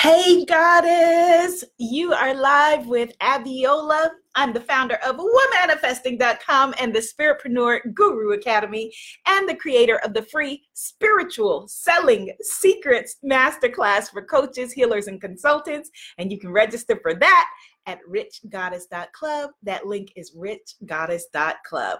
Hey, 0.00 0.44
goddess, 0.44 1.64
you 1.76 2.12
are 2.12 2.32
live 2.32 2.86
with 2.86 3.18
Abiola. 3.18 4.10
I'm 4.36 4.52
the 4.52 4.60
founder 4.60 4.94
of 5.04 5.16
womanifesting.com 5.16 6.74
and 6.78 6.94
the 6.94 7.00
Spiritpreneur 7.00 7.92
Guru 7.94 8.30
Academy, 8.34 8.94
and 9.26 9.48
the 9.48 9.56
creator 9.56 9.96
of 10.04 10.14
the 10.14 10.22
free 10.22 10.62
Spiritual 10.72 11.66
Selling 11.66 12.32
Secrets 12.40 13.16
Masterclass 13.28 14.08
for 14.12 14.22
coaches, 14.22 14.72
healers, 14.72 15.08
and 15.08 15.20
consultants. 15.20 15.90
And 16.18 16.30
you 16.30 16.38
can 16.38 16.52
register 16.52 17.00
for 17.02 17.14
that 17.14 17.48
at 17.86 17.98
richgoddess.club. 18.08 19.50
That 19.64 19.84
link 19.84 20.12
is 20.14 20.30
richgoddess.club. 20.36 21.98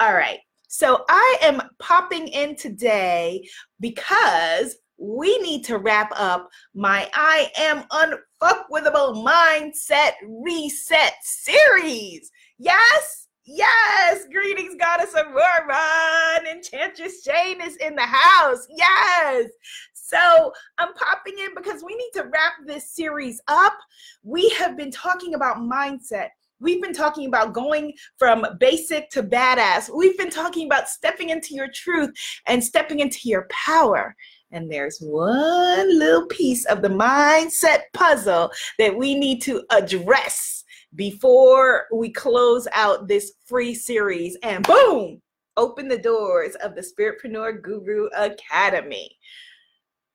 All 0.00 0.14
right. 0.14 0.40
So 0.68 1.02
I 1.08 1.38
am 1.40 1.62
popping 1.78 2.28
in 2.28 2.56
today 2.56 3.48
because 3.80 4.76
we 4.98 5.38
need 5.38 5.64
to 5.64 5.78
wrap 5.78 6.10
up 6.14 6.48
my 6.74 7.08
I 7.14 7.50
am 7.56 7.84
unfuckwithable 7.90 9.24
mindset 9.24 10.12
reset 10.26 11.14
series. 11.22 12.30
Yes, 12.58 13.28
yes. 13.46 14.24
Greetings, 14.32 14.74
goddess 14.78 15.14
Aurora. 15.14 16.38
And 16.38 16.48
Enchantress 16.48 17.22
Jane 17.22 17.60
is 17.60 17.76
in 17.76 17.94
the 17.94 18.02
house. 18.02 18.66
Yes. 18.70 19.50
So 19.92 20.52
I'm 20.78 20.94
popping 20.94 21.38
in 21.38 21.54
because 21.54 21.84
we 21.84 21.94
need 21.94 22.10
to 22.14 22.24
wrap 22.24 22.54
this 22.66 22.90
series 22.90 23.40
up. 23.46 23.74
We 24.22 24.48
have 24.50 24.76
been 24.76 24.90
talking 24.90 25.34
about 25.34 25.58
mindset. 25.58 26.30
We've 26.60 26.82
been 26.82 26.94
talking 26.94 27.28
about 27.28 27.52
going 27.52 27.92
from 28.18 28.44
basic 28.58 29.10
to 29.10 29.22
badass. 29.22 29.94
We've 29.94 30.18
been 30.18 30.30
talking 30.30 30.66
about 30.66 30.88
stepping 30.88 31.28
into 31.28 31.54
your 31.54 31.68
truth 31.72 32.10
and 32.46 32.62
stepping 32.64 32.98
into 32.98 33.28
your 33.28 33.46
power. 33.50 34.16
And 34.50 34.70
there's 34.70 34.98
one 35.00 35.98
little 35.98 36.26
piece 36.26 36.64
of 36.66 36.80
the 36.80 36.88
mindset 36.88 37.82
puzzle 37.92 38.50
that 38.78 38.96
we 38.96 39.14
need 39.14 39.42
to 39.42 39.62
address 39.70 40.64
before 40.94 41.86
we 41.92 42.10
close 42.10 42.66
out 42.72 43.08
this 43.08 43.32
free 43.44 43.74
series. 43.74 44.38
And 44.42 44.66
boom, 44.66 45.20
open 45.56 45.88
the 45.88 45.98
doors 45.98 46.54
of 46.56 46.74
the 46.74 46.80
Spiritpreneur 46.80 47.62
Guru 47.62 48.08
Academy. 48.16 49.18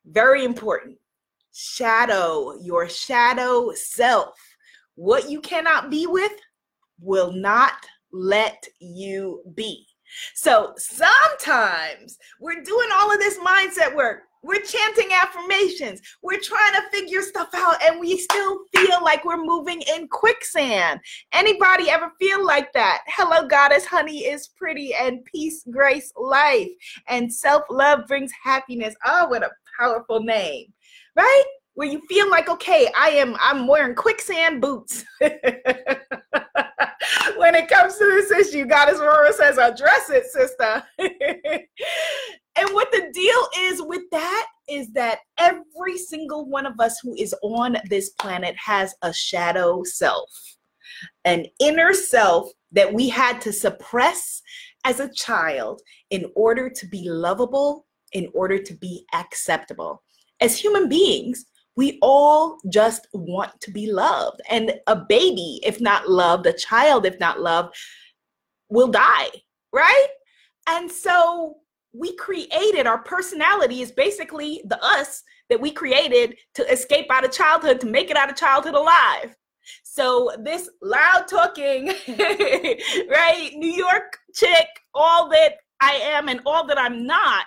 Very 0.05 0.43
important. 0.43 0.97
Shadow, 1.53 2.55
your 2.59 2.89
shadow 2.89 3.71
self. 3.75 4.35
What 4.95 5.29
you 5.29 5.41
cannot 5.41 5.91
be 5.91 6.07
with 6.07 6.31
will 6.99 7.31
not 7.31 7.73
let 8.11 8.67
you 8.79 9.41
be. 9.53 9.85
So 10.33 10.73
sometimes 10.77 12.17
we're 12.39 12.61
doing 12.61 12.89
all 12.93 13.11
of 13.11 13.19
this 13.19 13.37
mindset 13.39 13.95
work. 13.95 14.23
We're 14.43 14.61
chanting 14.61 15.09
affirmations. 15.13 16.01
We're 16.21 16.39
trying 16.39 16.73
to 16.73 16.89
figure 16.91 17.21
stuff 17.21 17.47
out 17.55 17.81
and 17.81 17.97
we 17.99 18.17
still 18.17 18.59
feel 18.75 19.01
like 19.01 19.23
we're 19.23 19.41
moving 19.41 19.81
in 19.95 20.09
quicksand. 20.09 20.99
Anybody 21.31 21.89
ever 21.89 22.11
feel 22.19 22.45
like 22.45 22.73
that? 22.73 23.03
Hello, 23.07 23.47
goddess, 23.47 23.85
honey 23.85 24.25
is 24.25 24.49
pretty 24.49 24.93
and 24.95 25.23
peace, 25.23 25.63
grace, 25.71 26.11
life. 26.17 26.67
And 27.07 27.33
self 27.33 27.63
love 27.69 28.01
brings 28.07 28.31
happiness. 28.43 28.95
Oh, 29.05 29.27
what 29.29 29.43
a 29.43 29.51
powerful 29.79 30.21
name, 30.21 30.73
right? 31.15 31.43
Where 31.75 31.87
you 31.87 32.01
feel 32.09 32.29
like, 32.29 32.49
okay, 32.49 32.89
I 32.97 33.11
am, 33.11 33.37
I'm 33.39 33.65
wearing 33.65 33.95
quicksand 33.95 34.61
boots. 34.61 35.05
when 37.37 37.55
it 37.55 37.67
comes 37.67 37.97
to 37.97 38.05
this 38.05 38.31
issue, 38.31 38.65
Goddess 38.65 38.99
Aurora 38.99 39.33
says, 39.33 39.57
address 39.57 40.09
it, 40.09 40.25
sister. 40.25 40.83
and 40.99 42.69
what 42.71 42.91
the 42.91 43.09
deal 43.13 43.47
is 43.71 43.81
with 43.81 44.03
that 44.11 44.47
is 44.69 44.91
that 44.93 45.19
every 45.37 45.97
single 45.97 46.45
one 46.47 46.65
of 46.65 46.79
us 46.79 46.99
who 46.99 47.15
is 47.15 47.35
on 47.43 47.77
this 47.89 48.09
planet 48.11 48.55
has 48.57 48.95
a 49.01 49.13
shadow 49.13 49.83
self, 49.83 50.29
an 51.25 51.45
inner 51.59 51.93
self 51.93 52.49
that 52.71 52.93
we 52.93 53.09
had 53.09 53.41
to 53.41 53.53
suppress 53.53 54.41
as 54.85 54.99
a 54.99 55.13
child 55.13 55.81
in 56.09 56.25
order 56.35 56.69
to 56.69 56.87
be 56.87 57.09
lovable, 57.09 57.85
in 58.13 58.29
order 58.33 58.57
to 58.57 58.73
be 58.73 59.05
acceptable. 59.13 60.01
As 60.41 60.57
human 60.57 60.89
beings, 60.89 61.45
we 61.75 61.97
all 62.01 62.59
just 62.69 63.07
want 63.13 63.59
to 63.61 63.71
be 63.71 63.91
loved. 63.91 64.41
And 64.49 64.73
a 64.87 64.95
baby, 64.95 65.59
if 65.63 65.81
not 65.81 66.09
loved, 66.09 66.45
a 66.45 66.53
child, 66.53 67.05
if 67.05 67.19
not 67.19 67.41
loved, 67.41 67.75
will 68.69 68.89
die, 68.89 69.29
right? 69.71 70.07
And 70.67 70.91
so 70.91 71.57
we 71.93 72.15
created 72.15 72.87
our 72.87 72.99
personality 72.99 73.81
is 73.81 73.91
basically 73.91 74.61
the 74.65 74.83
us 74.83 75.23
that 75.49 75.59
we 75.59 75.71
created 75.71 76.35
to 76.55 76.71
escape 76.71 77.07
out 77.11 77.25
of 77.25 77.31
childhood, 77.31 77.79
to 77.81 77.87
make 77.87 78.09
it 78.09 78.17
out 78.17 78.29
of 78.29 78.35
childhood 78.35 78.75
alive. 78.75 79.35
So 79.83 80.31
this 80.39 80.69
loud 80.81 81.27
talking, 81.27 81.87
right, 82.07 83.51
New 83.55 83.71
York 83.71 84.17
chick, 84.33 84.67
all 84.93 85.29
that 85.29 85.55
I 85.79 85.93
am 85.93 86.29
and 86.29 86.41
all 86.45 86.65
that 86.67 86.79
I'm 86.79 87.05
not 87.05 87.45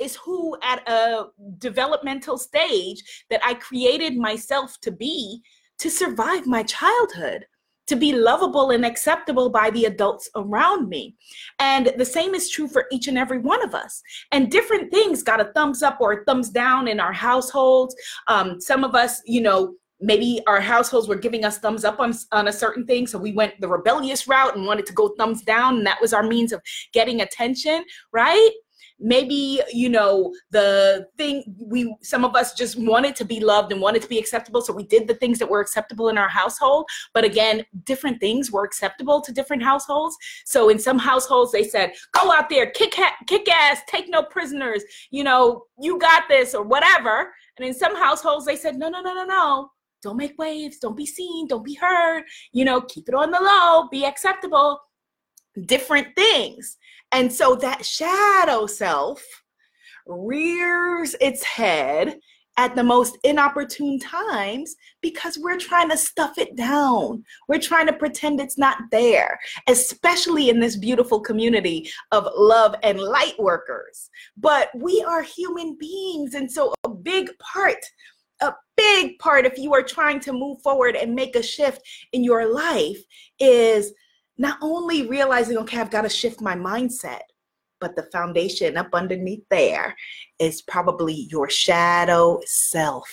is 0.00 0.16
who 0.16 0.56
at 0.62 0.88
a 0.88 1.26
developmental 1.58 2.38
stage 2.38 3.02
that 3.30 3.40
I 3.44 3.54
created 3.54 4.16
myself 4.16 4.76
to 4.82 4.90
be 4.90 5.42
to 5.78 5.90
survive 5.90 6.46
my 6.46 6.62
childhood 6.62 7.46
to 7.90 7.96
be 7.96 8.12
lovable 8.12 8.70
and 8.70 8.86
acceptable 8.86 9.50
by 9.50 9.68
the 9.70 9.84
adults 9.86 10.30
around 10.36 10.88
me. 10.88 11.16
And 11.58 11.92
the 11.98 12.04
same 12.04 12.36
is 12.36 12.48
true 12.48 12.68
for 12.68 12.86
each 12.92 13.08
and 13.08 13.18
every 13.18 13.38
one 13.38 13.64
of 13.64 13.74
us. 13.74 14.00
And 14.30 14.48
different 14.48 14.92
things 14.92 15.24
got 15.24 15.40
a 15.40 15.50
thumbs 15.54 15.82
up 15.82 16.00
or 16.00 16.12
a 16.12 16.24
thumbs 16.24 16.50
down 16.50 16.86
in 16.86 17.00
our 17.00 17.12
households. 17.12 17.96
Um, 18.28 18.60
some 18.60 18.84
of 18.84 18.94
us, 18.94 19.20
you 19.26 19.40
know, 19.40 19.74
maybe 20.00 20.40
our 20.46 20.60
households 20.60 21.08
were 21.08 21.16
giving 21.16 21.44
us 21.44 21.58
thumbs 21.58 21.84
up 21.84 21.98
on, 21.98 22.14
on 22.30 22.46
a 22.46 22.52
certain 22.52 22.86
thing 22.86 23.08
so 23.08 23.18
we 23.18 23.32
went 23.32 23.60
the 23.60 23.68
rebellious 23.68 24.28
route 24.28 24.56
and 24.56 24.64
wanted 24.64 24.86
to 24.86 24.92
go 24.92 25.14
thumbs 25.18 25.42
down 25.42 25.78
and 25.78 25.86
that 25.86 26.00
was 26.00 26.14
our 26.14 26.22
means 26.22 26.52
of 26.52 26.60
getting 26.94 27.20
attention 27.20 27.84
right 28.12 28.50
maybe 29.00 29.60
you 29.72 29.88
know 29.88 30.32
the 30.50 31.06
thing 31.16 31.42
we 31.58 31.96
some 32.02 32.24
of 32.24 32.36
us 32.36 32.52
just 32.52 32.78
wanted 32.78 33.16
to 33.16 33.24
be 33.24 33.40
loved 33.40 33.72
and 33.72 33.80
wanted 33.80 34.02
to 34.02 34.08
be 34.08 34.18
acceptable 34.18 34.60
so 34.60 34.72
we 34.72 34.84
did 34.84 35.08
the 35.08 35.14
things 35.14 35.38
that 35.38 35.48
were 35.48 35.60
acceptable 35.60 36.08
in 36.08 36.18
our 36.18 36.28
household. 36.28 36.86
But 37.14 37.24
again 37.24 37.64
different 37.84 38.20
things 38.20 38.52
were 38.52 38.64
acceptable 38.64 39.20
to 39.22 39.32
different 39.32 39.62
households. 39.62 40.16
So 40.44 40.68
in 40.68 40.78
some 40.78 40.98
households 40.98 41.50
they 41.52 41.64
said 41.64 41.92
go 42.12 42.30
out 42.30 42.48
there 42.50 42.70
kick 42.70 42.94
ha- 42.94 43.16
kick 43.26 43.48
ass 43.48 43.80
take 43.88 44.08
no 44.08 44.22
prisoners 44.22 44.82
you 45.10 45.24
know 45.24 45.64
you 45.78 45.98
got 45.98 46.24
this 46.28 46.54
or 46.54 46.62
whatever. 46.62 47.32
And 47.58 47.66
in 47.66 47.74
some 47.74 47.96
households 47.96 48.44
they 48.44 48.56
said 48.56 48.76
no 48.76 48.88
no 48.88 49.00
no 49.00 49.14
no 49.14 49.24
no. 49.24 49.70
Don't 50.02 50.16
make 50.16 50.38
waves. 50.38 50.78
Don't 50.78 50.96
be 50.96 51.04
seen. 51.04 51.46
Don't 51.46 51.64
be 51.64 51.74
heard. 51.74 52.24
You 52.52 52.64
know 52.64 52.82
keep 52.82 53.08
it 53.08 53.14
on 53.14 53.30
the 53.30 53.40
low. 53.40 53.88
Be 53.90 54.04
acceptable. 54.04 54.78
Different 55.66 56.14
things 56.14 56.76
and 57.12 57.32
so 57.32 57.54
that 57.56 57.84
shadow 57.84 58.66
self 58.66 59.22
rears 60.06 61.14
its 61.20 61.42
head 61.44 62.18
at 62.56 62.74
the 62.76 62.84
most 62.84 63.16
inopportune 63.24 63.98
times 63.98 64.76
because 65.00 65.38
we're 65.38 65.58
trying 65.58 65.88
to 65.88 65.96
stuff 65.96 66.36
it 66.36 66.56
down. 66.56 67.24
We're 67.48 67.60
trying 67.60 67.86
to 67.86 67.92
pretend 67.92 68.38
it's 68.38 68.58
not 68.58 68.76
there, 68.90 69.38
especially 69.66 70.50
in 70.50 70.60
this 70.60 70.76
beautiful 70.76 71.20
community 71.20 71.90
of 72.12 72.28
love 72.36 72.74
and 72.82 73.00
light 73.00 73.38
workers. 73.38 74.10
But 74.36 74.68
we 74.74 75.02
are 75.08 75.22
human 75.22 75.76
beings. 75.78 76.34
And 76.34 76.50
so, 76.50 76.74
a 76.84 76.90
big 76.90 77.30
part, 77.38 77.82
a 78.42 78.52
big 78.76 79.18
part, 79.18 79.46
if 79.46 79.56
you 79.56 79.72
are 79.72 79.82
trying 79.82 80.20
to 80.20 80.32
move 80.32 80.60
forward 80.60 80.96
and 80.96 81.14
make 81.14 81.36
a 81.36 81.42
shift 81.42 81.80
in 82.12 82.22
your 82.22 82.52
life, 82.52 82.98
is 83.38 83.94
not 84.40 84.56
only 84.62 85.06
realizing, 85.06 85.58
okay, 85.58 85.78
I've 85.78 85.90
got 85.90 86.02
to 86.02 86.08
shift 86.08 86.40
my 86.40 86.54
mindset, 86.54 87.20
but 87.78 87.94
the 87.94 88.04
foundation 88.04 88.78
up 88.78 88.88
underneath 88.94 89.44
there 89.50 89.94
is 90.38 90.62
probably 90.62 91.28
your 91.30 91.50
shadow 91.50 92.40
self. 92.46 93.06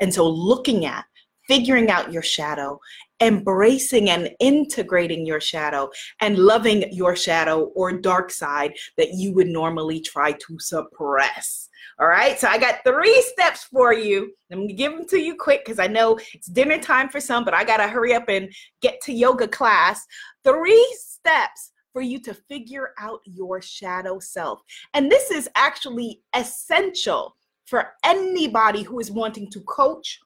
And 0.00 0.12
so 0.12 0.26
looking 0.26 0.86
at, 0.86 1.04
figuring 1.46 1.90
out 1.90 2.14
your 2.14 2.22
shadow, 2.22 2.80
embracing 3.20 4.10
and 4.10 4.30
integrating 4.40 5.26
your 5.26 5.40
shadow, 5.40 5.90
and 6.20 6.38
loving 6.38 6.90
your 6.92 7.14
shadow 7.16 7.64
or 7.74 7.92
dark 7.92 8.30
side 8.30 8.72
that 8.96 9.14
you 9.14 9.32
would 9.34 9.48
normally 9.48 10.00
try 10.00 10.32
to 10.32 10.58
suppress. 10.58 11.68
All 11.98 12.08
right, 12.08 12.38
so 12.38 12.48
I 12.48 12.56
got 12.56 12.82
three 12.82 13.22
steps 13.32 13.64
for 13.64 13.92
you. 13.92 14.32
I'm 14.50 14.60
gonna 14.60 14.72
give 14.72 14.92
them 14.92 15.06
to 15.08 15.18
you 15.18 15.36
quick 15.36 15.64
because 15.64 15.78
I 15.78 15.86
know 15.86 16.18
it's 16.32 16.46
dinner 16.46 16.78
time 16.78 17.10
for 17.10 17.20
some, 17.20 17.44
but 17.44 17.52
I 17.52 17.62
gotta 17.62 17.88
hurry 17.88 18.14
up 18.14 18.28
and 18.28 18.50
get 18.80 19.00
to 19.02 19.12
yoga 19.12 19.46
class. 19.46 20.06
Three 20.42 20.96
steps 20.98 21.72
for 21.92 22.00
you 22.00 22.18
to 22.20 22.32
figure 22.32 22.90
out 22.98 23.20
your 23.24 23.60
shadow 23.60 24.18
self. 24.18 24.62
And 24.94 25.10
this 25.10 25.30
is 25.30 25.48
actually 25.56 26.22
essential 26.34 27.36
for 27.66 27.92
anybody 28.04 28.82
who 28.82 28.98
is 28.98 29.10
wanting 29.10 29.50
to 29.50 29.60
coach, 29.60 30.18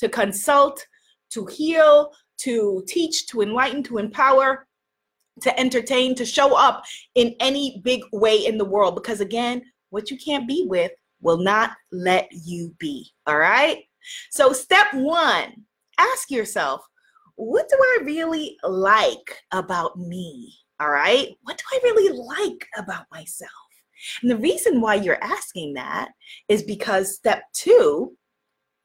to 0.00 0.08
consult, 0.08 0.84
to 1.30 1.46
heal, 1.46 2.12
to 2.38 2.82
teach, 2.86 3.26
to 3.28 3.42
enlighten, 3.42 3.82
to 3.84 3.98
empower, 3.98 4.66
to 5.40 5.58
entertain, 5.58 6.14
to 6.16 6.26
show 6.26 6.56
up 6.56 6.84
in 7.14 7.34
any 7.40 7.80
big 7.84 8.02
way 8.12 8.46
in 8.46 8.58
the 8.58 8.64
world. 8.64 8.94
Because 8.94 9.20
again, 9.20 9.62
what 9.90 10.10
you 10.10 10.16
can't 10.18 10.48
be 10.48 10.66
with 10.68 10.92
will 11.20 11.38
not 11.38 11.72
let 11.90 12.28
you 12.32 12.74
be. 12.78 13.10
All 13.26 13.38
right? 13.38 13.84
So, 14.30 14.52
step 14.52 14.92
one 14.92 15.64
ask 15.98 16.30
yourself, 16.30 16.82
what 17.36 17.68
do 17.68 17.76
I 17.76 17.98
really 18.04 18.56
like 18.62 19.38
about 19.52 19.98
me? 19.98 20.54
All 20.80 20.90
right. 20.90 21.28
What 21.42 21.58
do 21.58 21.64
I 21.72 21.80
really 21.84 22.18
like 22.18 22.66
about 22.76 23.06
myself? 23.12 23.50
And 24.20 24.30
the 24.30 24.36
reason 24.36 24.80
why 24.80 24.96
you're 24.96 25.22
asking 25.22 25.74
that 25.74 26.10
is 26.48 26.62
because 26.62 27.14
step 27.14 27.44
two, 27.52 28.16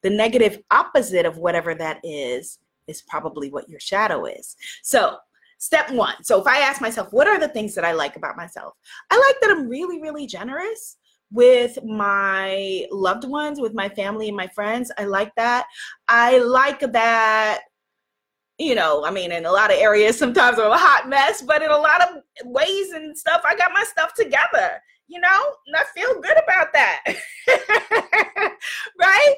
the 0.04 0.10
negative 0.10 0.60
opposite 0.70 1.26
of 1.26 1.38
whatever 1.38 1.74
that 1.76 2.00
is, 2.04 2.60
is 2.88 3.02
probably 3.02 3.50
what 3.50 3.70
your 3.70 3.80
shadow 3.80 4.26
is. 4.26 4.56
So, 4.84 5.18
step 5.58 5.92
one. 5.92 6.24
So, 6.24 6.40
if 6.40 6.48
I 6.48 6.60
ask 6.60 6.82
myself, 6.82 7.12
what 7.12 7.28
are 7.28 7.40
the 7.40 7.50
things 7.50 7.76
that 7.76 7.86
I 7.86 7.94
like 7.94 8.16
about 8.16 8.38
myself? 8.38 8.74
I 9.10 9.16
like 9.16 9.42
that 9.42 9.52
I'm 9.52 9.68
really, 9.68 10.02
really 10.02 10.28
generous 10.28 10.98
with 11.32 11.78
my 11.84 12.86
loved 12.92 13.26
ones, 13.26 13.60
with 13.60 13.74
my 13.74 13.90
family 13.90 14.28
and 14.28 14.38
my 14.38 14.48
friends. 14.48 14.92
I 14.98 15.06
like 15.06 15.34
that. 15.36 15.66
I 16.08 16.38
like 16.38 16.80
that 16.94 17.62
you 18.58 18.74
know, 18.74 19.06
I 19.06 19.12
mean, 19.12 19.32
in 19.32 19.46
a 19.46 19.52
lot 19.52 19.72
of 19.72 19.78
areas, 19.78 20.18
sometimes 20.18 20.58
I'm 20.58 20.72
a 20.72 20.78
hot 20.78 21.08
mess, 21.08 21.42
but 21.42 21.62
in 21.62 21.70
a 21.70 21.78
lot 21.78 22.02
of 22.02 22.18
ways 22.46 22.92
and 22.92 23.18
stuff, 23.18 23.42
I 23.46 23.56
got 23.56 23.72
my 23.74 23.84
stuff 23.84 24.14
together, 24.16 24.82
you 25.08 25.20
know, 25.20 25.44
and 25.68 25.76
I 25.76 25.84
feel 25.96 26.20
good 26.22 26.38
about 26.44 26.74
that. 26.74 27.04
right? 29.00 29.36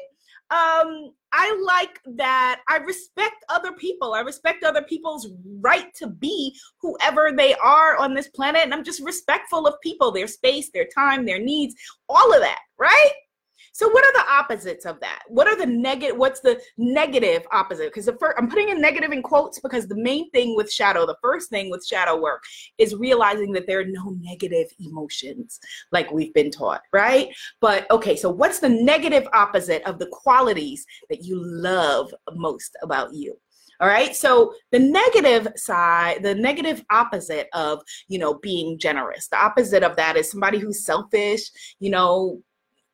Um, 0.52 1.14
I 1.42 1.58
like 1.66 2.02
that 2.18 2.60
I 2.68 2.80
respect 2.80 3.46
other 3.48 3.72
people. 3.72 4.14
I 4.14 4.20
respect 4.20 4.66
other 4.66 4.82
people's 4.82 5.30
right 5.62 5.88
to 5.96 6.08
be 6.08 6.54
whoever 6.82 7.32
they 7.32 7.54
are 7.56 7.96
on 7.96 8.14
this 8.14 8.28
planet. 8.28 8.64
And 8.64 8.74
I'm 8.74 8.84
just 8.84 9.02
respectful 9.02 9.66
of 9.66 9.80
people, 9.82 10.12
their 10.12 10.28
space, 10.28 10.70
their 10.74 10.88
time, 10.94 11.26
their 11.26 11.40
needs, 11.40 11.76
all 12.10 12.34
of 12.34 12.42
that, 12.42 12.60
right? 12.78 13.12
So 13.74 13.90
what 13.90 14.04
are 14.04 14.14
the 14.14 14.32
opposites 14.32 14.86
of 14.86 15.00
that? 15.02 15.24
What 15.28 15.48
are 15.48 15.58
the 15.58 15.66
negative? 15.66 16.18
What's 16.18 16.40
the 16.42 16.62
negative 16.78 17.46
opposite? 17.52 17.88
Because 17.88 18.06
the 18.06 18.18
first, 18.18 18.38
I'm 18.38 18.50
putting 18.50 18.70
in 18.70 18.82
negative 18.82 19.12
in 19.12 19.22
quotes 19.22 19.60
because 19.60 19.88
the 19.88 20.02
main 20.02 20.30
thing 20.32 20.56
with 20.56 20.72
shadow, 20.72 21.06
the 21.06 21.18
first 21.22 21.50
thing 21.50 21.70
with 21.70 21.86
shadow 21.86 22.20
work, 22.20 22.44
is 22.78 22.96
realizing 22.96 23.52
that 23.54 23.68
there 23.68 23.80
are 23.80 23.86
no 23.86 24.16
negative 24.22 24.68
emotions 24.80 25.60
like 25.92 26.12
we've 26.12 26.34
been 26.34 26.52
taught, 26.52 26.82
right? 26.94 27.30
But 27.62 27.90
okay, 27.92 28.16
so 28.16 28.30
what's 28.30 28.60
the 28.60 28.70
negative 28.70 29.28
opposite 29.34 29.84
of 29.84 30.00
the 30.00 30.08
qualities 30.08 30.86
that 31.10 31.24
you 31.24 31.42
love 31.42 32.14
most 32.36 32.76
about 32.82 33.14
you? 33.14 33.38
all 33.82 33.88
right 33.88 34.16
so 34.16 34.54
the 34.72 34.80
negative 34.80 35.48
side 35.56 36.22
the 36.24 36.36
negative 36.36 36.84
opposite 36.92 37.48
of 37.54 37.82
you 38.08 38.20
know 38.20 38.36
being 38.36 38.78
generous 38.78 39.28
the 39.28 39.38
opposite 39.38 39.84
of 39.84 39.96
that 39.96 40.18
is 40.18 40.30
somebody 40.30 40.60
who's 40.60 40.84
selfish 40.84 41.50
you 41.80 41.90
know 41.90 42.42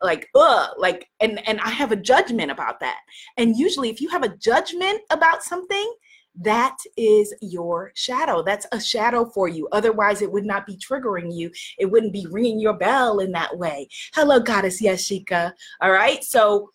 like 0.05 0.29
ugh 0.35 0.69
like 0.77 1.09
and 1.19 1.45
and 1.47 1.59
i 1.61 1.69
have 1.69 1.91
a 1.91 1.95
judgment 1.95 2.51
about 2.51 2.79
that. 2.79 2.99
And 3.37 3.57
usually 3.57 3.89
if 3.89 3.99
you 3.99 4.09
have 4.09 4.23
a 4.23 4.37
judgment 4.37 5.01
about 5.09 5.43
something 5.43 5.93
that 6.41 6.77
is 6.97 7.33
your 7.41 7.91
shadow. 7.95 8.43
That's 8.43 8.67
a 8.73 8.79
shadow 8.79 9.23
for 9.23 9.47
you. 9.47 9.69
Otherwise 9.71 10.21
it 10.21 10.29
would 10.29 10.45
not 10.45 10.65
be 10.65 10.75
triggering 10.75 11.33
you. 11.33 11.49
It 11.77 11.85
wouldn't 11.85 12.11
be 12.11 12.27
ringing 12.29 12.59
your 12.59 12.73
bell 12.73 13.19
in 13.19 13.31
that 13.31 13.57
way. 13.57 13.87
Hello 14.13 14.39
goddess 14.39 14.81
yashika 14.81 15.53
all 15.81 15.91
right? 15.91 16.23
So 16.23 16.69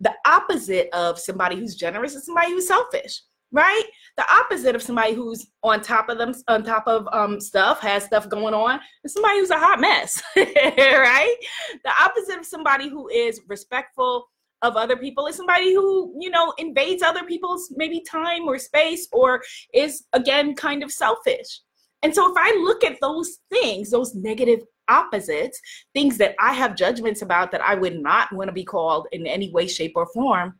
the 0.00 0.14
opposite 0.26 0.88
of 0.92 1.18
somebody 1.18 1.56
who's 1.56 1.76
generous 1.76 2.14
is 2.14 2.26
somebody 2.26 2.50
who's 2.50 2.66
selfish 2.66 3.22
right? 3.52 3.84
The 4.16 4.24
opposite 4.32 4.74
of 4.74 4.82
somebody 4.82 5.14
who's 5.14 5.46
on 5.62 5.82
top 5.82 6.08
of 6.08 6.18
them, 6.18 6.34
on 6.48 6.64
top 6.64 6.84
of 6.86 7.06
um, 7.12 7.40
stuff, 7.40 7.80
has 7.80 8.04
stuff 8.04 8.28
going 8.28 8.54
on, 8.54 8.80
is 9.04 9.12
somebody 9.12 9.38
who's 9.38 9.50
a 9.50 9.58
hot 9.58 9.80
mess, 9.80 10.22
right? 10.36 11.36
The 11.84 11.92
opposite 12.00 12.38
of 12.38 12.46
somebody 12.46 12.88
who 12.88 13.08
is 13.08 13.40
respectful 13.48 14.26
of 14.62 14.76
other 14.76 14.96
people 14.96 15.26
is 15.26 15.36
somebody 15.36 15.74
who, 15.74 16.14
you 16.18 16.30
know, 16.30 16.54
invades 16.58 17.02
other 17.02 17.24
people's 17.24 17.72
maybe 17.76 18.00
time 18.00 18.48
or 18.48 18.58
space 18.58 19.08
or 19.12 19.42
is, 19.74 20.04
again, 20.12 20.54
kind 20.54 20.82
of 20.82 20.90
selfish. 20.90 21.60
And 22.02 22.14
so 22.14 22.30
if 22.30 22.36
I 22.36 22.56
look 22.62 22.84
at 22.84 22.98
those 23.00 23.38
things, 23.50 23.90
those 23.90 24.14
negative 24.14 24.60
opposites, 24.88 25.60
things 25.94 26.16
that 26.18 26.34
I 26.40 26.52
have 26.54 26.76
judgments 26.76 27.22
about 27.22 27.52
that 27.52 27.62
I 27.62 27.74
would 27.74 28.00
not 28.00 28.32
want 28.32 28.48
to 28.48 28.52
be 28.52 28.64
called 28.64 29.06
in 29.12 29.26
any 29.26 29.50
way, 29.50 29.66
shape, 29.66 29.92
or 29.96 30.06
form, 30.06 30.54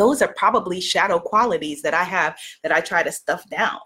those 0.00 0.22
are 0.22 0.32
probably 0.36 0.80
shadow 0.80 1.18
qualities 1.18 1.82
that 1.82 1.92
I 1.92 2.04
have 2.04 2.38
that 2.62 2.72
I 2.72 2.80
try 2.80 3.02
to 3.02 3.12
stuff 3.12 3.48
down, 3.50 3.78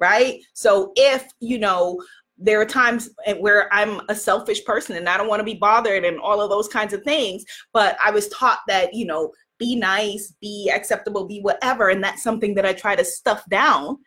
right? 0.00 0.40
So 0.52 0.92
if, 0.96 1.28
you 1.38 1.58
know, 1.58 2.02
there 2.36 2.60
are 2.60 2.66
times 2.66 3.10
where 3.38 3.72
I'm 3.72 4.00
a 4.08 4.14
selfish 4.14 4.64
person 4.64 4.96
and 4.96 5.08
I 5.08 5.16
don't 5.16 5.28
want 5.28 5.40
to 5.40 5.44
be 5.44 5.54
bothered 5.54 6.04
and 6.04 6.18
all 6.18 6.40
of 6.40 6.50
those 6.50 6.68
kinds 6.68 6.92
of 6.92 7.04
things, 7.04 7.44
but 7.72 7.96
I 8.04 8.10
was 8.10 8.28
taught 8.28 8.60
that, 8.66 8.94
you 8.94 9.06
know, 9.06 9.30
be 9.58 9.76
nice, 9.76 10.34
be 10.40 10.72
acceptable, 10.74 11.26
be 11.26 11.40
whatever, 11.40 11.90
and 11.90 12.02
that's 12.02 12.22
something 12.22 12.54
that 12.54 12.66
I 12.66 12.72
try 12.72 12.96
to 12.96 13.04
stuff 13.04 13.44
down, 13.50 13.98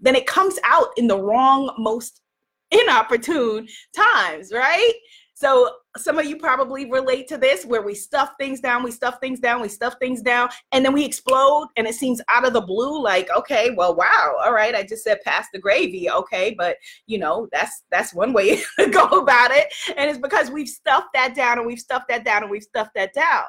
then 0.00 0.16
it 0.16 0.26
comes 0.26 0.58
out 0.64 0.88
in 0.96 1.06
the 1.06 1.18
wrong, 1.18 1.72
most 1.78 2.22
inopportune 2.70 3.68
times, 3.94 4.52
right? 4.52 4.94
So 5.34 5.70
some 5.96 6.18
of 6.18 6.24
you 6.24 6.36
probably 6.36 6.90
relate 6.90 7.28
to 7.28 7.36
this 7.36 7.64
where 7.64 7.82
we 7.82 7.94
stuff 7.94 8.32
things 8.38 8.60
down, 8.60 8.82
we 8.82 8.90
stuff 8.90 9.18
things 9.20 9.40
down, 9.40 9.60
we 9.60 9.68
stuff 9.68 9.94
things 10.00 10.22
down, 10.22 10.48
and 10.72 10.84
then 10.84 10.92
we 10.92 11.04
explode 11.04 11.68
and 11.76 11.86
it 11.86 11.94
seems 11.94 12.20
out 12.30 12.46
of 12.46 12.54
the 12.54 12.60
blue 12.60 13.02
like, 13.02 13.28
okay, 13.36 13.70
well, 13.76 13.94
wow, 13.94 14.34
all 14.42 14.52
right, 14.52 14.74
I 14.74 14.84
just 14.84 15.04
said 15.04 15.20
pass 15.22 15.46
the 15.52 15.58
gravy, 15.58 16.10
okay, 16.10 16.54
but 16.56 16.76
you 17.06 17.18
know, 17.18 17.48
that's 17.52 17.84
that's 17.90 18.14
one 18.14 18.32
way 18.32 18.62
to 18.78 18.88
go 18.88 19.04
about 19.04 19.50
it. 19.50 19.72
And 19.96 20.08
it's 20.08 20.18
because 20.18 20.50
we've 20.50 20.68
stuffed 20.68 21.12
that 21.14 21.34
down 21.34 21.58
and 21.58 21.66
we've 21.66 21.80
stuffed 21.80 22.08
that 22.08 22.24
down 22.24 22.42
and 22.42 22.50
we've 22.50 22.62
stuffed 22.62 22.94
that 22.94 23.12
down, 23.12 23.44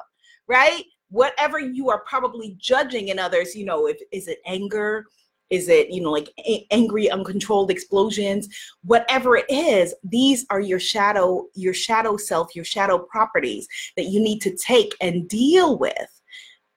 right? 0.46 0.84
Whatever 1.08 1.58
you 1.58 1.88
are 1.90 2.00
probably 2.00 2.56
judging 2.58 3.08
in 3.08 3.18
others, 3.18 3.54
you 3.54 3.64
know, 3.64 3.86
if 3.86 3.98
is 4.12 4.28
it 4.28 4.38
anger, 4.46 5.06
is 5.50 5.68
it, 5.68 5.90
you 5.90 6.00
know, 6.00 6.10
like 6.10 6.30
a- 6.38 6.66
angry, 6.70 7.10
uncontrolled 7.10 7.70
explosions? 7.70 8.48
Whatever 8.82 9.36
it 9.36 9.46
is, 9.48 9.94
these 10.02 10.46
are 10.50 10.60
your 10.60 10.80
shadow, 10.80 11.46
your 11.54 11.74
shadow 11.74 12.16
self, 12.16 12.54
your 12.54 12.64
shadow 12.64 12.98
properties 12.98 13.68
that 13.96 14.06
you 14.06 14.20
need 14.20 14.40
to 14.42 14.56
take 14.56 14.94
and 15.00 15.28
deal 15.28 15.78
with. 15.78 16.20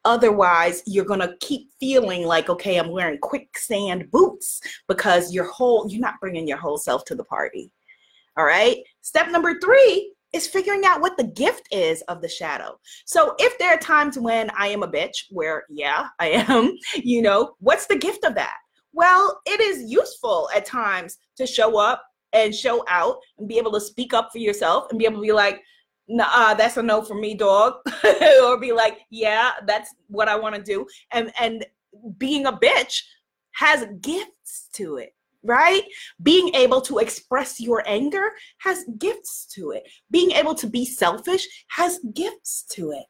Otherwise, 0.05 0.83
you're 0.85 1.05
going 1.05 1.19
to 1.19 1.35
keep 1.41 1.69
feeling 1.79 2.23
like, 2.23 2.49
okay, 2.49 2.77
I'm 2.77 2.91
wearing 2.91 3.17
quicksand 3.19 4.09
boots 4.11 4.61
because 4.87 5.33
your 5.33 5.51
whole, 5.51 5.89
you're 5.89 5.99
not 5.99 6.19
bringing 6.21 6.47
your 6.47 6.57
whole 6.57 6.77
self 6.77 7.03
to 7.05 7.15
the 7.15 7.25
party. 7.25 7.71
All 8.37 8.45
right. 8.45 8.77
Step 9.01 9.31
number 9.31 9.59
three 9.59 10.13
is 10.33 10.47
figuring 10.47 10.83
out 10.85 11.01
what 11.01 11.17
the 11.17 11.23
gift 11.23 11.67
is 11.71 12.01
of 12.03 12.21
the 12.21 12.27
shadow. 12.27 12.77
So 13.05 13.35
if 13.39 13.57
there 13.57 13.73
are 13.73 13.77
times 13.77 14.19
when 14.19 14.49
I 14.57 14.67
am 14.67 14.83
a 14.83 14.87
bitch, 14.87 15.25
where 15.29 15.63
yeah, 15.69 16.07
I 16.19 16.29
am, 16.29 16.77
you 16.95 17.21
know, 17.21 17.55
what's 17.59 17.87
the 17.87 17.97
gift 17.97 18.25
of 18.25 18.35
that? 18.35 18.55
Well, 18.93 19.41
it 19.45 19.61
is 19.61 19.89
useful 19.89 20.49
at 20.55 20.65
times 20.65 21.17
to 21.37 21.45
show 21.45 21.77
up 21.77 22.03
and 22.33 22.53
show 22.53 22.83
out 22.89 23.17
and 23.37 23.47
be 23.47 23.57
able 23.57 23.71
to 23.73 23.81
speak 23.81 24.13
up 24.13 24.29
for 24.31 24.39
yourself 24.39 24.87
and 24.89 24.99
be 24.99 25.05
able 25.05 25.17
to 25.17 25.21
be 25.21 25.31
like, 25.31 25.61
nah, 26.07 26.53
that's 26.53 26.77
a 26.77 26.83
no 26.83 27.01
for 27.01 27.15
me, 27.15 27.35
dog. 27.35 27.75
or 28.43 28.59
be 28.59 28.71
like, 28.71 28.99
yeah, 29.09 29.51
that's 29.65 29.93
what 30.07 30.27
I 30.27 30.37
want 30.37 30.55
to 30.55 30.61
do. 30.61 30.85
And 31.11 31.31
and 31.39 31.65
being 32.17 32.45
a 32.45 32.51
bitch 32.51 33.01
has 33.53 33.87
gifts 34.01 34.69
to 34.73 34.97
it 34.97 35.13
right? 35.47 35.83
Being 36.21 36.53
able 36.53 36.81
to 36.81 36.99
express 36.99 37.59
your 37.59 37.83
anger 37.87 38.31
has 38.59 38.85
gifts 38.99 39.47
to 39.55 39.71
it. 39.71 39.83
Being 40.11 40.31
able 40.31 40.53
to 40.55 40.67
be 40.67 40.85
selfish 40.85 41.47
has 41.69 41.99
gifts 42.13 42.63
to 42.71 42.91
it. 42.91 43.05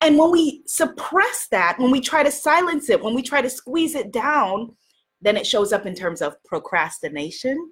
And 0.00 0.18
when 0.18 0.30
we 0.30 0.62
suppress 0.66 1.48
that, 1.50 1.78
when 1.78 1.90
we 1.90 2.00
try 2.00 2.22
to 2.22 2.30
silence 2.30 2.90
it, 2.90 3.02
when 3.02 3.14
we 3.14 3.22
try 3.22 3.40
to 3.40 3.50
squeeze 3.50 3.94
it 3.94 4.12
down, 4.12 4.74
then 5.20 5.36
it 5.36 5.46
shows 5.46 5.72
up 5.72 5.86
in 5.86 5.94
terms 5.94 6.22
of 6.22 6.42
procrastination. 6.44 7.70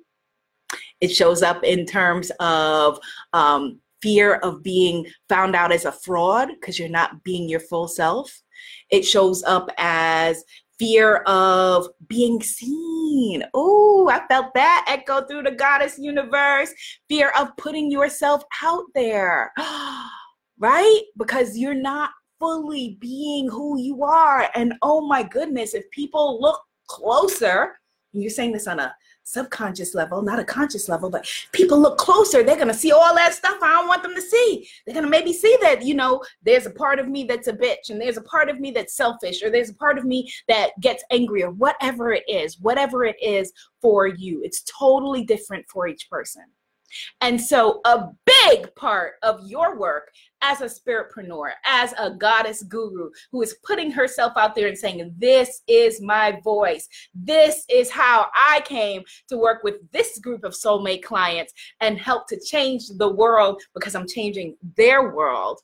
It 1.00 1.08
shows 1.08 1.42
up 1.42 1.64
in 1.64 1.86
terms 1.86 2.30
of 2.40 2.98
um, 3.32 3.80
fear 4.02 4.34
of 4.36 4.62
being 4.62 5.06
found 5.28 5.56
out 5.56 5.72
as 5.72 5.84
a 5.84 5.92
fraud 5.92 6.48
because 6.48 6.78
you're 6.78 6.88
not 6.88 7.22
being 7.24 7.48
your 7.48 7.60
full 7.60 7.88
self. 7.88 8.42
It 8.90 9.02
shows 9.02 9.42
up 9.44 9.70
as 9.78 10.44
fear 10.84 11.16
of 11.26 11.88
being 12.08 12.42
seen. 12.42 13.42
Oh, 13.54 14.08
I 14.12 14.26
felt 14.26 14.52
that 14.54 14.84
echo 14.86 15.24
through 15.24 15.44
the 15.44 15.52
goddess 15.52 15.98
universe. 15.98 16.74
Fear 17.08 17.32
of 17.38 17.56
putting 17.56 17.90
yourself 17.90 18.42
out 18.62 18.84
there, 18.94 19.50
right? 20.58 21.00
Because 21.16 21.56
you're 21.56 21.72
not 21.72 22.10
fully 22.38 22.98
being 23.00 23.48
who 23.48 23.78
you 23.78 24.04
are. 24.04 24.50
And 24.54 24.74
oh 24.82 25.06
my 25.06 25.22
goodness, 25.22 25.72
if 25.72 25.90
people 25.90 26.40
look 26.40 26.60
closer, 26.86 27.76
you're 28.12 28.30
saying 28.30 28.52
this 28.52 28.66
on 28.66 28.78
a 28.78 28.94
subconscious 29.24 29.94
level, 29.94 30.22
not 30.22 30.38
a 30.38 30.44
conscious 30.44 30.88
level, 30.88 31.10
but 31.10 31.28
people 31.52 31.80
look 31.80 31.98
closer, 31.98 32.42
they're 32.42 32.56
going 32.56 32.68
to 32.68 32.74
see 32.74 32.92
all 32.92 33.14
that 33.14 33.34
stuff 33.34 33.58
I 33.62 33.72
don't 33.72 33.88
want 33.88 34.02
them 34.02 34.14
to 34.14 34.22
see. 34.22 34.68
They're 34.84 34.94
going 34.94 35.04
to 35.04 35.10
maybe 35.10 35.32
see 35.32 35.56
that, 35.62 35.82
you 35.82 35.94
know, 35.94 36.22
there's 36.44 36.66
a 36.66 36.70
part 36.70 36.98
of 36.98 37.08
me 37.08 37.24
that's 37.24 37.48
a 37.48 37.52
bitch 37.52 37.90
and 37.90 38.00
there's 38.00 38.18
a 38.18 38.22
part 38.22 38.48
of 38.48 38.60
me 38.60 38.70
that's 38.70 38.94
selfish 38.94 39.42
or 39.42 39.50
there's 39.50 39.70
a 39.70 39.74
part 39.74 39.98
of 39.98 40.04
me 40.04 40.30
that 40.48 40.78
gets 40.80 41.02
angry 41.10 41.42
or 41.42 41.50
whatever 41.50 42.12
it 42.12 42.24
is, 42.28 42.60
whatever 42.60 43.04
it 43.04 43.16
is 43.20 43.52
for 43.80 44.06
you. 44.06 44.42
It's 44.44 44.62
totally 44.62 45.24
different 45.24 45.66
for 45.68 45.88
each 45.88 46.08
person. 46.08 46.44
And 47.20 47.40
so, 47.40 47.80
a 47.84 48.08
big 48.26 48.74
part 48.74 49.14
of 49.22 49.40
your 49.46 49.78
work 49.78 50.10
as 50.42 50.60
a 50.60 50.66
spiritpreneur, 50.66 51.52
as 51.64 51.94
a 51.98 52.10
goddess 52.10 52.62
guru 52.64 53.10
who 53.32 53.42
is 53.42 53.56
putting 53.64 53.90
herself 53.90 54.32
out 54.36 54.54
there 54.54 54.68
and 54.68 54.78
saying, 54.78 55.14
This 55.16 55.62
is 55.66 56.00
my 56.00 56.38
voice. 56.42 56.88
This 57.14 57.64
is 57.68 57.90
how 57.90 58.26
I 58.34 58.62
came 58.64 59.02
to 59.28 59.36
work 59.36 59.64
with 59.64 59.76
this 59.90 60.18
group 60.18 60.44
of 60.44 60.52
soulmate 60.52 61.02
clients 61.02 61.52
and 61.80 61.98
help 61.98 62.28
to 62.28 62.40
change 62.40 62.88
the 62.88 63.08
world 63.08 63.62
because 63.74 63.94
I'm 63.94 64.08
changing 64.08 64.56
their 64.76 65.14
world. 65.14 65.60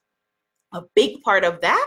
A 0.72 0.82
big 0.94 1.20
part 1.22 1.44
of 1.44 1.60
that 1.60 1.86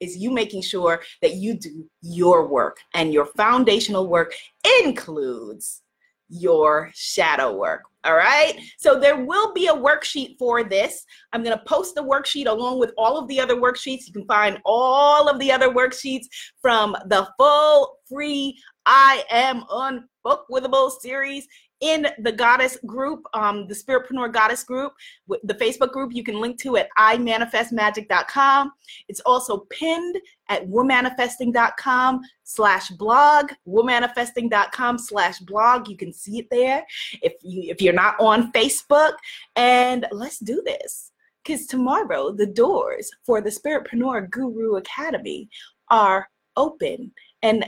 is 0.00 0.16
you 0.16 0.30
making 0.30 0.62
sure 0.62 1.00
that 1.22 1.34
you 1.34 1.54
do 1.54 1.88
your 2.02 2.46
work 2.46 2.78
and 2.94 3.12
your 3.12 3.26
foundational 3.26 4.06
work 4.08 4.34
includes 4.82 5.82
your 6.28 6.90
shadow 6.94 7.56
work. 7.56 7.82
All 8.04 8.14
right. 8.14 8.58
So 8.78 8.98
there 8.98 9.24
will 9.24 9.52
be 9.54 9.68
a 9.68 9.72
worksheet 9.72 10.36
for 10.38 10.62
this. 10.62 11.04
I'm 11.32 11.42
going 11.42 11.56
to 11.56 11.64
post 11.64 11.94
the 11.94 12.02
worksheet 12.02 12.46
along 12.46 12.78
with 12.78 12.92
all 12.98 13.16
of 13.16 13.28
the 13.28 13.40
other 13.40 13.56
worksheets. 13.56 14.06
You 14.06 14.12
can 14.12 14.26
find 14.26 14.58
all 14.64 15.28
of 15.28 15.38
the 15.38 15.50
other 15.50 15.70
worksheets 15.70 16.26
from 16.60 16.96
the 17.06 17.26
full 17.38 17.98
free 18.06 18.58
I 18.86 19.24
Am 19.30 19.62
Unfuckwithable 19.62 21.00
series 21.00 21.46
in 21.84 22.08
the 22.20 22.32
goddess 22.32 22.78
group, 22.86 23.26
um, 23.34 23.68
the 23.68 23.74
Spiritpreneur 23.74 24.32
Goddess 24.32 24.64
group, 24.64 24.94
the 25.28 25.52
Facebook 25.52 25.92
group 25.92 26.14
you 26.14 26.24
can 26.24 26.40
link 26.40 26.58
to 26.60 26.78
at 26.78 26.88
imanifestmagic.com. 26.98 28.72
It's 29.08 29.20
also 29.20 29.66
pinned 29.68 30.16
at 30.48 30.66
womanifesting.com 30.66 32.22
slash 32.42 32.88
blog, 32.88 33.52
womanifesting.com 33.68 34.96
slash 34.96 35.38
blog. 35.40 35.88
You 35.88 35.98
can 35.98 36.14
see 36.14 36.38
it 36.38 36.46
there 36.50 36.86
if 37.22 37.34
you 37.42 37.70
if 37.70 37.82
you're 37.82 37.92
not 37.92 38.18
on 38.18 38.50
Facebook. 38.52 39.12
And 39.54 40.06
let's 40.10 40.38
do 40.38 40.62
this. 40.64 41.10
Because 41.44 41.66
tomorrow 41.66 42.32
the 42.32 42.46
doors 42.46 43.10
for 43.26 43.42
the 43.42 43.50
Spiritpreneur 43.50 44.30
Guru 44.30 44.76
Academy 44.76 45.50
are 45.90 46.30
open. 46.56 47.12
And 47.42 47.66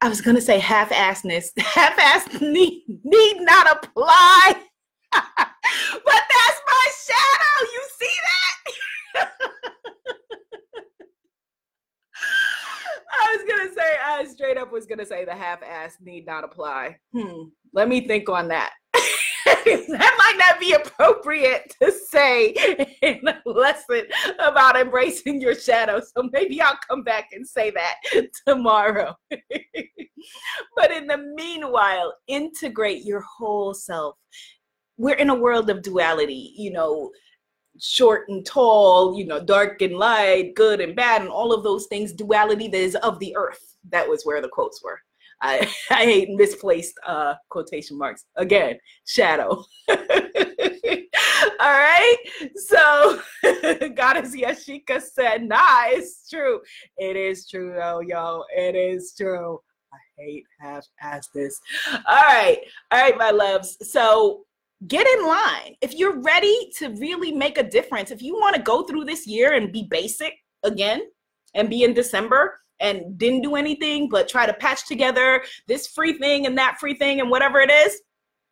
I 0.00 0.08
was 0.08 0.20
gonna 0.20 0.40
say 0.40 0.58
half-assness. 0.60 1.58
Half-ass 1.58 2.40
need, 2.40 2.84
need 3.04 3.40
not 3.40 3.66
apply. 3.72 4.54
but 5.12 5.24
that's 6.04 6.60
my 6.66 6.88
shadow. 7.06 7.60
You 7.72 7.82
see 7.98 8.16
that? 8.24 9.30
I 13.10 13.36
was 13.36 13.44
gonna 13.48 13.74
say, 13.74 13.96
I 14.04 14.24
straight 14.24 14.56
up 14.56 14.70
was 14.70 14.86
gonna 14.86 15.06
say 15.06 15.24
the 15.24 15.34
half-ass 15.34 15.96
need 16.00 16.26
not 16.26 16.44
apply. 16.44 16.98
Hmm. 17.12 17.44
Let 17.72 17.88
me 17.88 18.06
think 18.06 18.28
on 18.28 18.48
that. 18.48 18.74
that 19.88 20.14
might 20.18 20.36
not 20.38 20.60
be 20.60 20.72
appropriate 20.72 21.74
to 21.80 21.92
say 21.92 22.50
in 23.02 23.26
a 23.26 23.40
lesson 23.48 24.02
about 24.38 24.76
embracing 24.76 25.40
your 25.40 25.54
shadow. 25.54 26.00
So 26.00 26.28
maybe 26.32 26.60
I'll 26.60 26.78
come 26.88 27.02
back 27.02 27.28
and 27.32 27.46
say 27.46 27.70
that 27.70 27.96
tomorrow. 28.46 29.16
but 30.76 30.92
in 30.92 31.06
the 31.06 31.18
meanwhile, 31.34 32.14
integrate 32.26 33.04
your 33.04 33.20
whole 33.20 33.74
self. 33.74 34.16
We're 34.96 35.16
in 35.16 35.30
a 35.30 35.34
world 35.34 35.70
of 35.70 35.82
duality, 35.82 36.52
you 36.56 36.72
know, 36.72 37.10
short 37.80 38.28
and 38.28 38.44
tall, 38.44 39.16
you 39.16 39.26
know, 39.26 39.42
dark 39.42 39.80
and 39.82 39.96
light, 39.96 40.54
good 40.54 40.80
and 40.80 40.96
bad, 40.96 41.22
and 41.22 41.30
all 41.30 41.52
of 41.52 41.62
those 41.62 41.86
things. 41.86 42.12
Duality 42.12 42.68
that 42.68 42.80
is 42.80 42.96
of 42.96 43.18
the 43.20 43.36
earth. 43.36 43.76
That 43.90 44.08
was 44.08 44.24
where 44.24 44.42
the 44.42 44.48
quotes 44.48 44.82
were. 44.82 45.00
I, 45.40 45.68
I 45.90 46.04
hate 46.04 46.30
misplaced 46.30 46.94
uh, 47.06 47.34
quotation 47.48 47.98
marks. 47.98 48.24
Again, 48.36 48.78
shadow. 49.06 49.64
All 51.60 51.72
right. 51.72 52.16
So 52.54 53.20
Goddess 53.94 54.36
Yashika 54.36 55.00
said, 55.02 55.44
nah, 55.44 55.86
it's 55.86 56.28
true. 56.28 56.60
It 56.96 57.16
is 57.16 57.48
true 57.48 57.74
though, 57.76 58.00
yo. 58.00 58.44
It 58.56 58.76
is 58.76 59.14
true. 59.16 59.60
I 59.92 59.96
hate 60.16 60.44
half 60.60 60.86
ass 61.00 61.28
this. 61.34 61.58
All 62.06 62.22
right. 62.22 62.58
All 62.90 63.00
right, 63.00 63.18
my 63.18 63.30
loves. 63.30 63.76
So 63.82 64.44
get 64.86 65.06
in 65.06 65.26
line. 65.26 65.74
If 65.80 65.94
you're 65.94 66.20
ready 66.20 66.70
to 66.78 66.90
really 66.90 67.32
make 67.32 67.58
a 67.58 67.68
difference, 67.68 68.10
if 68.10 68.22
you 68.22 68.34
want 68.34 68.54
to 68.54 68.62
go 68.62 68.84
through 68.84 69.04
this 69.04 69.26
year 69.26 69.54
and 69.54 69.72
be 69.72 69.88
basic 69.90 70.34
again 70.62 71.02
and 71.54 71.68
be 71.68 71.82
in 71.82 71.94
December, 71.94 72.60
and 72.80 73.18
didn't 73.18 73.42
do 73.42 73.56
anything 73.56 74.08
but 74.08 74.28
try 74.28 74.46
to 74.46 74.54
patch 74.54 74.86
together 74.86 75.42
this 75.66 75.88
free 75.88 76.16
thing 76.18 76.46
and 76.46 76.56
that 76.58 76.78
free 76.78 76.94
thing 76.94 77.20
and 77.20 77.30
whatever 77.30 77.60
it 77.60 77.70
is, 77.70 78.00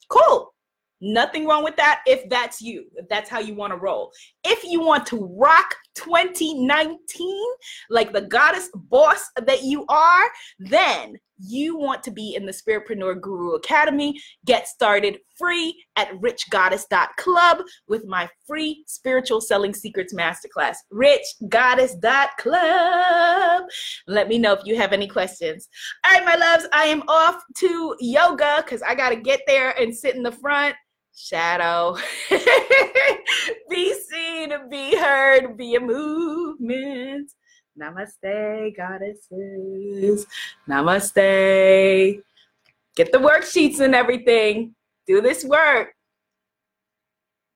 cool. 0.08 0.52
Nothing 1.00 1.46
wrong 1.46 1.62
with 1.62 1.76
that 1.76 2.00
if 2.06 2.28
that's 2.30 2.62
you, 2.62 2.86
if 2.94 3.06
that's 3.08 3.28
how 3.28 3.38
you 3.38 3.54
want 3.54 3.72
to 3.72 3.76
roll. 3.76 4.12
If 4.44 4.64
you 4.64 4.80
want 4.80 5.04
to 5.08 5.26
rock 5.38 5.74
2019 5.94 7.46
like 7.90 8.14
the 8.14 8.22
goddess 8.22 8.70
boss 8.74 9.28
that 9.44 9.62
you 9.62 9.84
are, 9.88 10.30
then 10.58 11.18
you 11.38 11.76
want 11.76 12.02
to 12.04 12.10
be 12.10 12.34
in 12.34 12.46
the 12.46 12.52
Spiritpreneur 12.52 13.20
Guru 13.20 13.56
Academy, 13.56 14.18
get 14.46 14.68
started 14.68 15.18
free 15.36 15.84
at 15.96 16.10
richgoddess.club 16.12 17.58
with 17.88 18.06
my 18.06 18.26
free 18.46 18.82
spiritual 18.86 19.42
selling 19.42 19.74
secrets 19.74 20.14
masterclass. 20.14 20.76
Richgoddess.club. 20.92 23.55
Let 24.06 24.28
me 24.28 24.38
know 24.38 24.52
if 24.52 24.64
you 24.64 24.76
have 24.76 24.92
any 24.92 25.08
questions. 25.08 25.68
All 26.04 26.12
right, 26.12 26.24
my 26.24 26.36
loves, 26.36 26.66
I 26.72 26.84
am 26.84 27.02
off 27.08 27.42
to 27.58 27.96
yoga 27.98 28.62
because 28.64 28.82
I 28.82 28.94
got 28.94 29.10
to 29.10 29.16
get 29.16 29.40
there 29.46 29.70
and 29.80 29.94
sit 29.94 30.14
in 30.14 30.22
the 30.22 30.32
front. 30.32 30.76
Shadow. 31.16 31.96
be 33.70 33.94
seen, 33.94 34.52
be 34.70 34.96
heard, 34.96 35.56
be 35.56 35.74
a 35.74 35.80
movement. 35.80 37.32
Namaste, 37.80 38.76
goddesses. 38.76 40.26
Namaste. 40.68 42.22
Get 42.94 43.12
the 43.12 43.18
worksheets 43.18 43.80
and 43.80 43.94
everything. 43.94 44.74
Do 45.06 45.20
this 45.20 45.44
work. 45.44 45.95